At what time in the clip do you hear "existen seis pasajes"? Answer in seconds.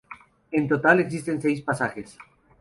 0.99-2.17